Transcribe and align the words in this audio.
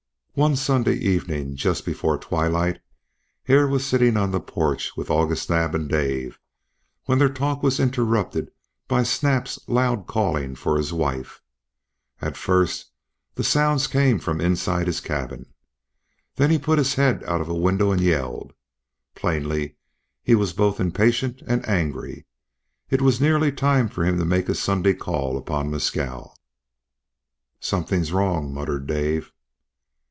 One 0.33 0.55
Sunday 0.55 0.93
evening 0.95 1.57
just 1.57 1.85
before 1.85 2.17
twilight 2.17 2.79
Hare 3.43 3.67
was 3.67 3.85
sitting 3.85 4.15
on 4.15 4.31
the 4.31 4.39
porch 4.39 4.95
with 4.95 5.09
August 5.11 5.49
Naab 5.49 5.75
and 5.75 5.89
Dave, 5.89 6.39
when 7.03 7.19
their 7.19 7.27
talk 7.27 7.61
was 7.61 7.81
interrupted 7.81 8.49
by 8.87 9.03
Snap's 9.03 9.59
loud 9.67 10.07
calling 10.07 10.55
for 10.55 10.77
his 10.77 10.93
wife. 10.93 11.41
At 12.21 12.37
first 12.37 12.91
the 13.35 13.43
sounds 13.43 13.87
came 13.87 14.19
from 14.19 14.39
inside 14.39 14.87
his 14.87 15.01
cabin. 15.01 15.47
Then 16.37 16.49
he 16.49 16.57
put 16.57 16.77
his 16.77 16.95
head 16.95 17.25
out 17.25 17.41
of 17.41 17.49
a 17.49 17.53
window 17.53 17.91
and 17.91 17.99
yelled. 17.99 18.53
Plainly 19.15 19.75
he 20.23 20.33
was 20.33 20.53
both 20.53 20.79
impatient 20.79 21.41
and 21.45 21.67
angry. 21.67 22.25
It 22.89 23.01
was 23.01 23.19
nearly 23.19 23.51
time 23.51 23.89
for 23.89 24.05
him 24.05 24.17
to 24.17 24.23
make 24.23 24.47
his 24.47 24.59
Sunday 24.61 24.93
call 24.93 25.35
upon 25.37 25.69
Mescal. 25.69 26.37
"Something's 27.59 28.13
wrong," 28.13 28.53
muttered 28.53 28.87
Dave. 28.87 29.33